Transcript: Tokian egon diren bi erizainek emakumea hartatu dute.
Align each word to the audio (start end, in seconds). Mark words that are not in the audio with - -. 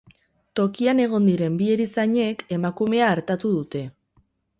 Tokian 0.59 1.01
egon 1.03 1.27
diren 1.29 1.59
bi 1.59 1.67
erizainek 1.73 2.41
emakumea 2.57 3.11
hartatu 3.11 3.53
dute. 3.59 3.83